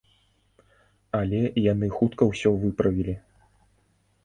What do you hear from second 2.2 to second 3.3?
ўсё выправілі.